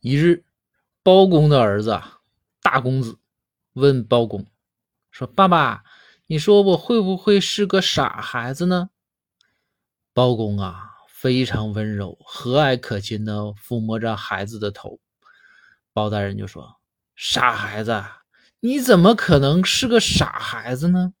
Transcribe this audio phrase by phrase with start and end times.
[0.00, 0.44] 一日，
[1.02, 2.20] 包公的儿子啊，
[2.62, 3.18] 大公子
[3.72, 4.46] 问包公，
[5.10, 5.82] 说，爸爸，
[6.26, 8.90] 你说我会不会是个傻孩子呢？
[10.12, 15.00] 包公啊，非常温柔，和蔼可亲的抚摸着孩子的头。
[15.92, 16.80] 包大人就说，
[17.16, 18.04] 傻孩子，
[18.60, 21.12] 你怎么可能是个傻孩子呢？